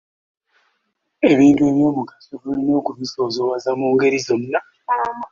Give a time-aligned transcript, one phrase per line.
[1.31, 4.59] Ebintu eby’omugaso tulina okubisoosowaza mu ngeri zonna.